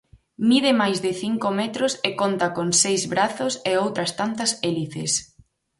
[0.49, 5.11] Mide máis de cinco metros e conta con seis brazos e outras tantas hélices.